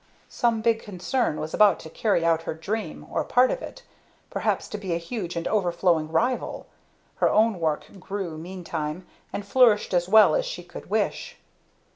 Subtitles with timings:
[0.29, 3.83] Some big concern was about to carry out her dream, or part of it
[4.31, 6.65] perhaps to be a huge and overflowing rival.
[7.17, 11.37] Her own work grew meantime, and flourished as well as she could wish.